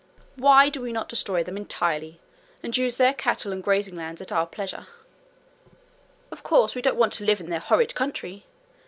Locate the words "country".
7.93-8.47